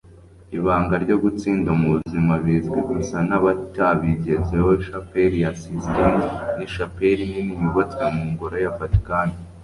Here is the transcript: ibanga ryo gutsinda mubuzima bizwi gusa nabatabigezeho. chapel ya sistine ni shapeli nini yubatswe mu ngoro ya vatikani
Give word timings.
ibanga 0.57 0.95
ryo 1.03 1.15
gutsinda 1.23 1.69
mubuzima 1.79 2.33
bizwi 2.43 2.79
gusa 2.89 3.17
nabatabigezeho. 3.29 4.69
chapel 4.85 5.31
ya 5.43 5.51
sistine 5.61 6.21
ni 6.57 6.65
shapeli 6.75 7.23
nini 7.31 7.53
yubatswe 7.63 8.03
mu 8.15 8.23
ngoro 8.31 8.55
ya 8.65 8.71
vatikani 8.79 9.35